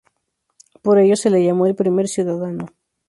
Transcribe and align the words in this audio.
Por 0.81 0.97
ello, 0.97 1.15
se 1.15 1.29
le 1.29 1.45
llamó 1.45 1.67
"El 1.67 1.75
Primer 1.75 2.07
Ciudadano". 2.07 2.73